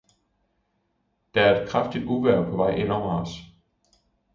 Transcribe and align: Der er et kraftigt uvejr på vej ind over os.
Der 1.35 1.41
er 1.41 1.61
et 1.63 1.69
kraftigt 1.69 2.05
uvejr 2.05 2.43
på 2.49 2.55
vej 2.57 2.69
ind 2.69 2.91
over 2.91 3.21
os. 3.21 3.29